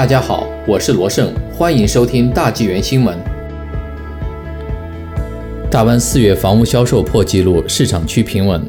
[0.00, 3.14] 大家好，我是罗胜，欢迎收听大纪元新闻。
[5.70, 8.62] 大湾四月房屋销售破纪录，市场趋平稳。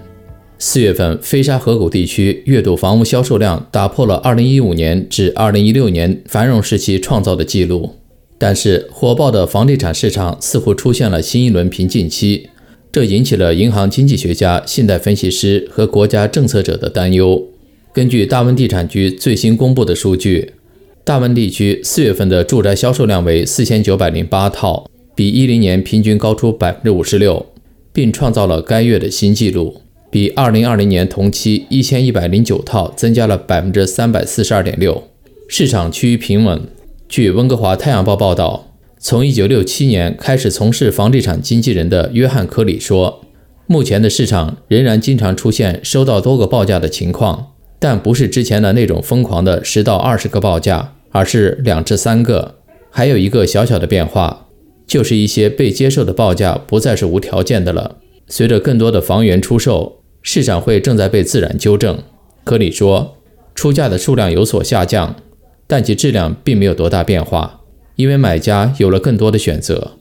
[0.60, 7.96] 四月份，飞沙河谷地区月度房屋销售量打破了2015年至2016年繁荣时期创造的纪录。
[8.38, 12.50] 但是，火爆的房地产市场似乎出现了新一轮瓶颈期，
[12.92, 17.48] 这引起了银行经济学家、信贷分析师和国家政策者的担忧。
[17.94, 20.56] 根据大温地产局最新公布的数据，
[21.12, 27.48] 大温地区四月份的住宅销售量为四千九百零八套，比一零年平均高出百分之五十六，
[27.92, 35.04] 并创造了该月的新纪录，比二零二零年同期一千一百零九套增加了百分之三百四十二点六，
[35.50, 36.62] 市场趋于平稳。
[37.10, 43.26] 据温哥华太阳报报道，从一九六七年开始从事房地产经纪人的约翰·科里说
[43.68, 47.48] ：“目前的市场仍然经常出现收到多个报价的情况，
[47.80, 52.56] 但不是之前的那种疯狂的十到二十个报价，而是两至三个。
[52.90, 54.48] 还有一个小小的变化，
[54.86, 57.98] 就是一些被接受的报价不再是无条件的了。
[58.28, 62.00] 随着更多的房源出售，市场会正在被自然纠正。”
[62.44, 63.18] 科里说
[63.56, 65.16] ：“出价的数量有所下降。”
[65.68, 67.62] 但其质量并没有多大变化，
[67.96, 69.92] 因为买家有了更多的选择。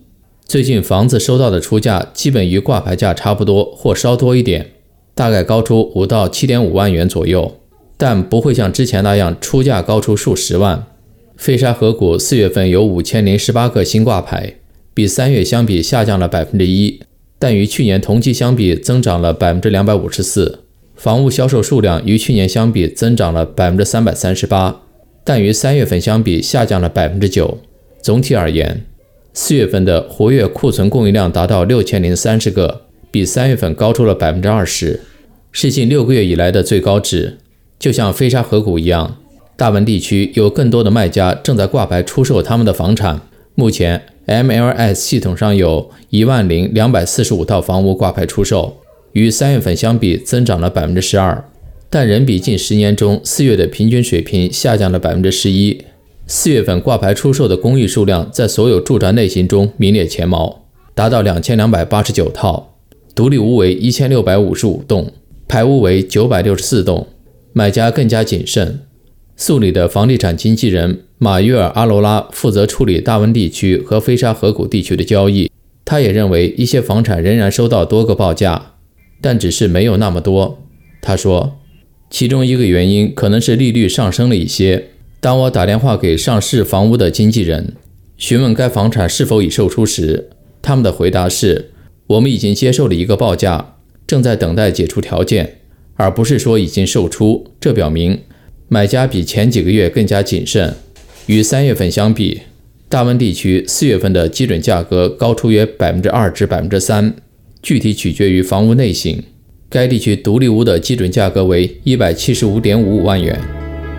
[0.45, 4.73] 最近房子收到的出价基本与挂牌价差不多，或稍多一点，
[5.15, 7.59] 大概高出五到七点五万元左右，
[7.97, 10.89] 但不会像之前那样出价高出数十万。
[11.41, 14.57] 飞沙河谷四月份有五千零十八个新挂牌，
[14.93, 17.01] 比三月相比下降了百分之一，
[17.39, 20.59] 但与去年同期相比增长了百分之两百五十四。
[20.95, 24.83] 房屋销售数量与去年相比增长了百分之三百三十八。
[25.25, 27.57] 但与三月份相比下降了百分之九。
[28.03, 28.85] 总体而言，
[29.33, 35.01] 四月份的活跃库存供应量达到六千零三十个，比三月份高出了百分之二十，
[35.51, 37.39] 是近六个月以来的最高值。
[37.79, 39.20] 就像飞沙河谷一样，
[39.61, 43.21] 大温地区有更多的卖家正在挂牌出售他们的房产。
[43.55, 48.79] 目前，MLS 系统上有一万零两百四十五套房屋挂牌出售，
[49.13, 51.45] 与三月份相比增长了百分之十二。
[51.91, 55.85] 但仍比近十年中四月的平均水平下降了百分之十一。
[56.27, 60.63] 四月份挂牌出售的公寓数量在所有住宅类型中名列前茅，
[60.95, 62.79] 达到两千两百八十九套，
[63.15, 65.13] 独立屋为一千六百五十五栋，
[65.47, 67.07] 排屋为九百六十四栋。
[67.53, 68.87] 买家更加谨慎。
[69.41, 75.51] 素里的房地产经纪人马约尔·阿罗拉负责处理大温地区和飞沙河谷地区的交易。
[75.87, 78.75] 他也认为一些房产仍然收到多个报价，
[79.23, 80.59] 但只是没有那么多。
[81.01, 81.57] 他说。
[82.11, 84.89] 其中一个原因可能是利率上升了一些。
[85.21, 87.77] 当我打电话给上市房屋的经纪人，
[88.19, 90.29] 询问该房产是否已售出时，
[90.61, 91.71] 他们的回答是
[92.09, 93.77] ：“我们已经接受了一个报价，
[94.09, 95.61] 正在等待解除条件，
[95.95, 98.23] 而不是说已经售出。”这表明
[98.73, 100.73] 买家比前几个月更加谨慎。
[101.27, 102.43] 与三月份相比，
[102.89, 107.13] 大温地区四月份的基准价格高出约百分之二至百分之三，
[107.61, 109.21] 具体取决于房屋类型。
[109.69, 113.37] 该地区独立屋的基准价格为一百七十五点五五万元，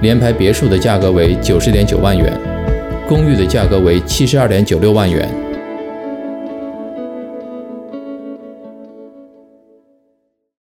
[0.02, 2.32] 联排别墅的价格为九十点九万元，
[3.10, 5.30] 公寓的价格为七十二点九六万元。